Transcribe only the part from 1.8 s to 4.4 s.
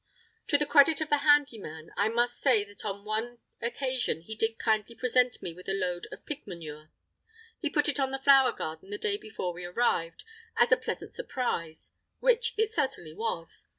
I must say that on one occasion he